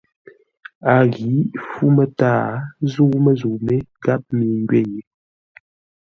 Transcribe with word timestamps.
A 0.93 0.95
ghǐ 1.13 1.31
fú 1.69 1.85
mətǎa 1.95 2.49
zə́u 2.91 3.15
məzə̂u 3.25 3.55
mé 3.65 3.75
gháp 4.03 4.23
mi 4.37 4.45
ngwě 4.61 4.79
yé. 4.91 5.01